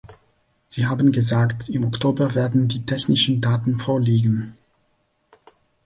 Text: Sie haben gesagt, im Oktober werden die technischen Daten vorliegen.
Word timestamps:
Sie 0.67 0.87
haben 0.87 1.11
gesagt, 1.11 1.69
im 1.69 1.83
Oktober 1.83 2.33
werden 2.33 2.67
die 2.67 2.87
technischen 2.87 3.39
Daten 3.39 3.77
vorliegen. 3.77 4.57